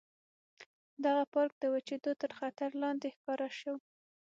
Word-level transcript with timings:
دغه 1.05 1.23
پارک 1.33 1.51
د 1.59 1.63
وچېدو 1.73 2.11
تر 2.21 2.31
خطر 2.39 2.69
لاندې 2.83 3.07
ښکاره 3.15 3.49
شو. 3.59 3.75